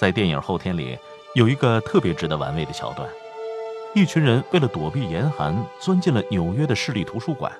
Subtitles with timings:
[0.00, 0.98] 在电影《后天》里，
[1.34, 3.06] 有一个特别值得玩味的桥段：
[3.94, 7.52] 一群人为了躲避严寒，钻进了纽约的市立图书馆。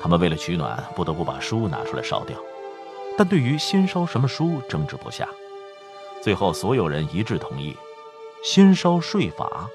[0.00, 2.38] 他们为了取暖，不得不把书拿出来烧掉，
[3.18, 5.28] 但对于先烧什么书争执不下。
[6.22, 7.76] 最后，所有人一致同意，
[8.44, 9.68] 先烧税法。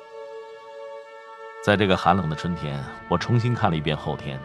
[1.62, 4.38] 在这个寒冷的春天，我重新看了一遍《后天》，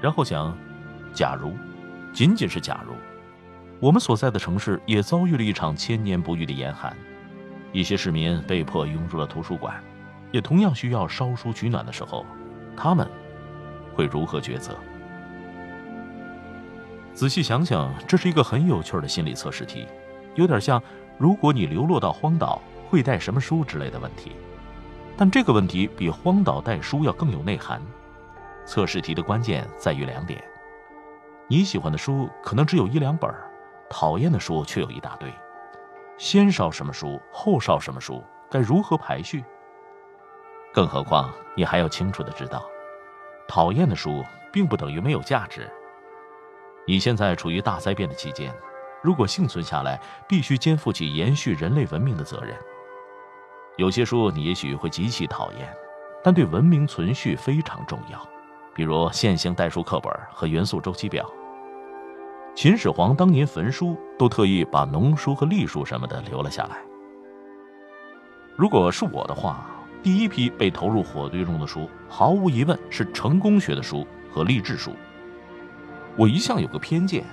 [0.00, 0.56] 然后想：
[1.12, 1.52] 假如，
[2.14, 2.94] 仅仅是假如。
[3.80, 6.94] 我们所在的城市也遭遇了一场千年不遇的严寒，
[7.72, 9.82] 一些市民被迫涌入了图书馆，
[10.30, 12.26] 也同样需要烧书取暖的时候，
[12.76, 13.08] 他们
[13.94, 14.76] 会如何抉择？
[17.14, 19.86] 仔细想想，这是一个很有趣的心理测试题，
[20.34, 20.82] 有点像
[21.16, 24.32] “如果你流落到荒岛，会带什么书”之类的问题。
[25.16, 27.80] 但这个问题比“荒岛带书”要更有内涵。
[28.66, 30.42] 测试题的关键在于两点：
[31.48, 33.30] 你喜欢的书可能只有一两本。
[33.90, 35.28] 讨厌的书却有一大堆，
[36.16, 39.44] 先烧什么书，后烧什么书，该如何排序？
[40.72, 42.64] 更何况你还要清楚的知道，
[43.48, 45.68] 讨厌的书并不等于没有价值。
[46.86, 48.54] 你现在处于大灾变的期间，
[49.02, 52.56] 如果幸存下来，必须肩负起延续人类文明的责任。
[53.76, 55.76] 有些书你也许会极其讨厌，
[56.22, 58.24] 但对文明存续非常重要，
[58.72, 61.28] 比如线性代数课本和元素周期表。
[62.52, 66.76] 秦始皇当年焚书，都特意把农书和隶书什么的留了下来。
[68.56, 69.66] 如果是我的话，
[70.02, 74.92] 第一批被投入火堆中的书，毫无疑问是成功学的书和励志书。
[76.16, 77.24] 我一向有个偏见，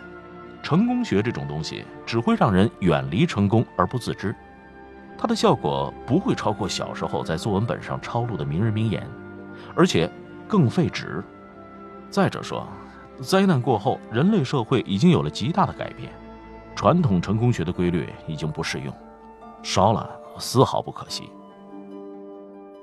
[0.62, 4.34] 成功学这种东西只会让人远离成功而不自知，
[5.18, 9.06] 它的效果不会超过小时候在作文本上抄录的名人名言，
[9.76, 10.10] 而且
[10.48, 11.22] 更费纸。
[12.10, 12.66] 再者说。
[13.22, 16.12] 灾难过后，人类社会已经有了极大的改变，
[16.76, 18.94] 传统成功学的规律已经不适用，
[19.64, 21.30] 烧了丝毫不可惜。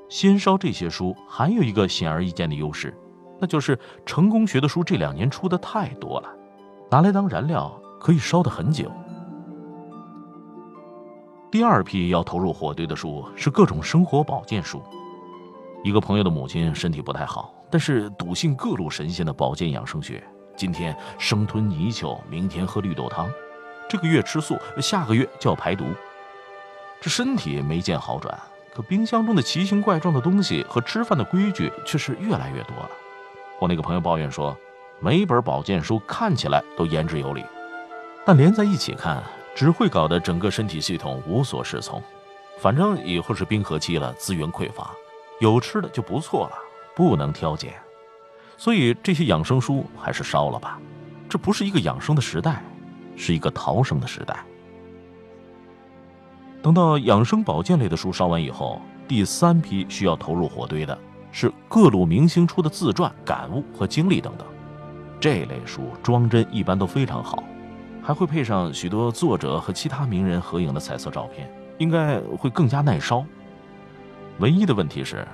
[0.09, 2.97] 先烧这些书还有一个显而易见的优势，
[3.41, 6.28] 那就是成功学的书这两年出的太多了，
[6.91, 8.91] 拿来当燃料可以烧得很久。
[11.51, 14.83] 第二批要投入火堆的书是各种生活保健书。
[15.84, 17.55] 一个朋友的母亲身体不太好。
[17.75, 20.23] 但是笃信各路神仙的保健养生学，
[20.57, 23.29] 今天生吞泥鳅，明天喝绿豆汤，
[23.89, 25.84] 这个月吃素，下个月就要排毒，
[27.01, 28.33] 这身体没见好转，
[28.73, 32.91] 可冰箱中的奇形怪状的东西和吃饭的规矩却是越来越多了。
[33.59, 34.57] 我那个朋友抱怨说，
[35.01, 37.45] 每一本保健书看起来都言之有理，
[38.25, 39.21] 但连在一起看，
[39.53, 42.01] 只会搞得整个身体系统无所适从。
[42.61, 44.93] 反正以后是冰河期了，资源匮乏，
[45.41, 46.59] 有吃的就不错了。
[46.94, 47.72] 不能挑拣，
[48.56, 50.78] 所以这些养生书还是烧了吧。
[51.28, 52.62] 这不是一个养生的时代，
[53.16, 54.44] 是一个逃生的时代。
[56.62, 60.97] 等到养生保健类的书烧完以后，第三批需要投入火堆的
[61.33, 64.47] 是各路明星出的自传、感悟和经历等等。
[65.19, 67.43] 这类书装帧一般都非常好，
[68.03, 73.25] 还会配上许多作者和其他名人合影的彩色照片，应该会更加耐烧。
[74.38, 75.27] 唯一的问题是。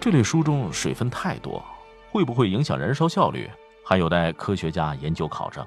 [0.00, 1.64] 这类书中水分太多，
[2.10, 3.50] 会不会影响燃烧效率，
[3.84, 5.66] 还有待科学家研究考证。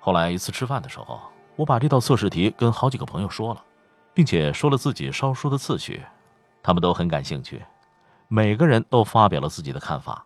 [0.00, 1.20] 后来一次吃饭的时候，
[1.56, 3.62] 我把这道测试题跟好几个朋友说了，
[4.14, 6.02] 并且说了自己烧书的次序，
[6.62, 7.62] 他们都很感兴趣，
[8.28, 10.24] 每个人都发表了自己的看法。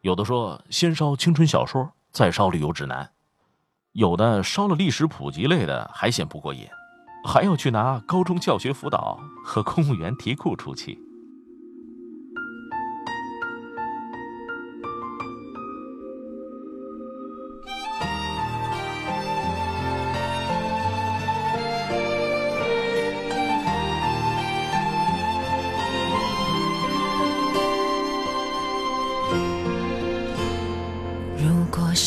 [0.00, 3.04] 有的说先烧青春小说，再烧旅游指南；
[3.92, 6.66] 有的烧了历史普及类的还嫌不过瘾，
[7.24, 10.98] 还要去拿高中教学辅导和公务员题库出气。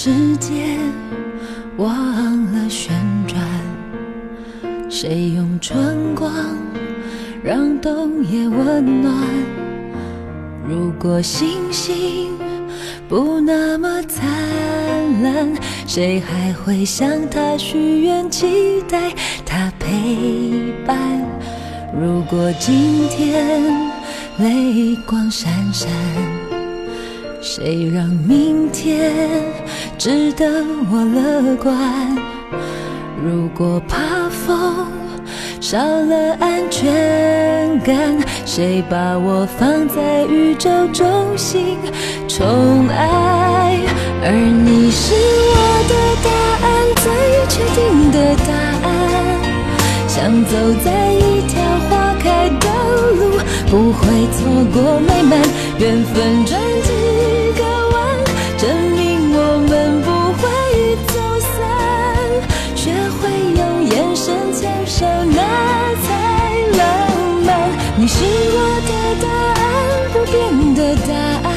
[0.06, 0.78] 时间
[1.78, 1.88] 忘
[2.52, 2.94] 了旋
[3.26, 3.40] 转，
[4.90, 6.30] 谁用春光
[7.42, 9.14] 让冬夜温暖？
[10.68, 12.38] 如果星星
[13.08, 14.28] 不那么灿
[15.24, 15.50] 烂，
[15.88, 19.10] 谁还会向他许愿，期待
[19.46, 20.98] 他陪伴？
[21.98, 23.90] 如果今天
[24.38, 25.90] 泪光闪闪，
[27.46, 29.12] 谁让明天
[29.98, 32.18] 值得我乐观？
[33.22, 34.88] 如果怕风。
[35.60, 41.06] 少了安全感，谁把我放在宇宙中
[41.38, 41.78] 心
[42.30, 43.78] 宠爱？
[44.24, 45.56] 而你是我
[45.90, 45.94] 的
[46.24, 46.30] 答
[46.64, 46.72] 案，
[47.04, 47.12] 最
[47.50, 48.18] 确定的
[48.48, 48.54] 答
[48.88, 48.88] 案。
[50.08, 51.60] 像走在一条，
[53.74, 55.42] 不会错过美满
[55.80, 56.90] 缘分转几
[57.58, 57.98] 个弯，
[58.56, 59.38] 证明我
[59.68, 60.44] 们不会
[61.08, 61.58] 走散。
[62.76, 63.22] 学会
[63.58, 65.08] 用眼神牵手。
[67.96, 68.92] 你是我的
[69.24, 69.28] 答
[69.62, 69.64] 案，
[70.12, 70.36] 不变
[70.76, 71.12] 的答
[71.48, 71.52] 案。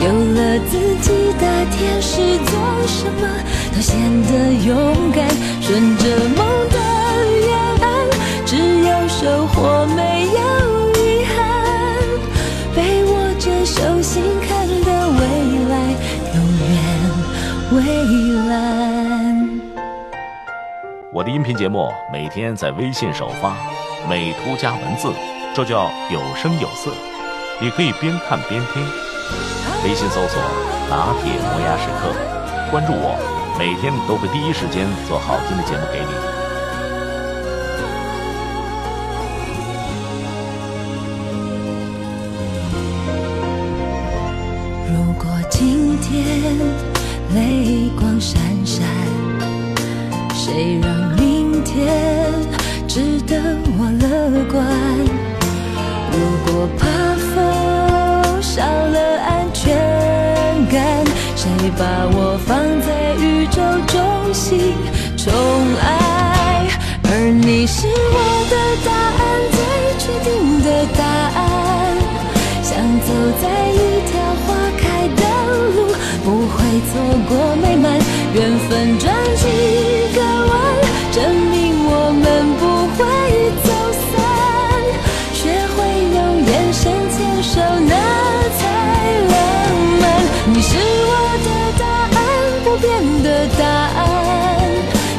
[0.00, 0.04] 有
[0.34, 0.38] 了
[0.68, 1.08] 自己
[1.38, 2.52] 的天使，做
[2.86, 3.24] 什么
[3.72, 4.30] 都显得
[4.66, 4.68] 勇
[5.12, 5.24] 敢。
[5.62, 6.04] 顺着
[6.36, 6.76] 梦的
[7.46, 7.48] 远
[7.80, 7.88] 岸，
[8.44, 10.19] 只有收获，没
[21.20, 23.54] 我的音频节目每天在微信首发。
[24.08, 25.12] 美图加文字，
[25.54, 26.90] 这叫有声有色。
[27.60, 28.82] 你可以边看边听。
[29.84, 30.40] 微信搜索
[30.88, 32.14] “拿铁磨牙时刻”，
[32.72, 33.18] 关注我，
[33.58, 36.12] 每天都会第一时间做好听的节目给你。
[44.88, 46.56] 如果今天
[47.34, 48.88] 泪光闪闪，
[50.52, 51.86] 谁让明天？
[52.88, 53.36] 值得
[53.78, 54.04] 我乐
[54.50, 54.66] 观。
[56.10, 56.14] 如
[56.44, 56.88] 果怕
[57.30, 59.78] 风少了安全
[60.68, 61.06] 感，
[61.36, 61.48] 谁
[61.78, 64.74] 把我放在宇宙中心
[65.16, 65.32] 宠
[65.80, 66.66] 爱？
[67.04, 68.18] 而你是我
[68.50, 68.90] 的答
[69.22, 69.22] 案，
[69.54, 69.58] 最
[70.00, 70.28] 确定
[70.64, 70.66] 的
[70.98, 71.00] 答
[71.38, 71.40] 案。
[72.60, 72.74] 像
[73.06, 73.08] 走
[73.40, 73.46] 在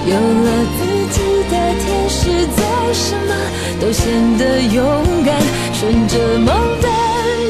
[0.04, 0.80] 有了自
[1.14, 1.18] 己
[1.52, 2.20] 的天使，
[2.56, 2.60] 做
[2.92, 3.32] 什么
[3.80, 4.02] 都显
[4.38, 4.84] 得勇
[5.24, 5.30] 敢。
[5.74, 6.48] 顺着梦
[6.82, 6.88] 的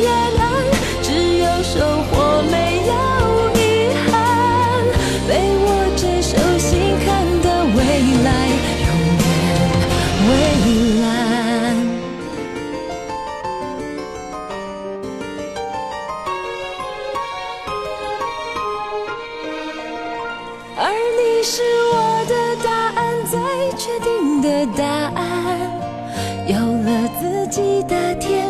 [0.01, 0.07] 月
[0.38, 0.42] 亮，
[1.01, 1.07] 只
[1.38, 1.74] 有收
[2.12, 2.12] 获，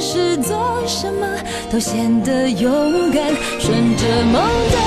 [0.01, 1.37] 是，做什么
[1.71, 3.23] 都显得勇敢。
[3.59, 4.77] 顺着梦的，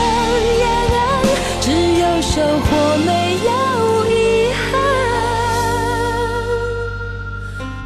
[1.61, 3.51] 只有收获，没有
[4.11, 4.63] 遗憾。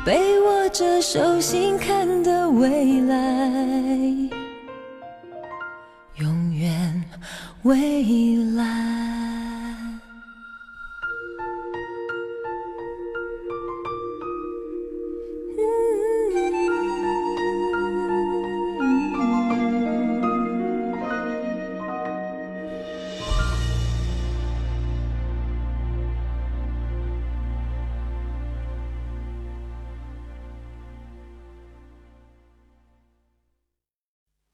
[0.04, 3.14] 被握着手心看的未来，
[6.16, 7.04] 永远
[7.62, 8.97] 未来。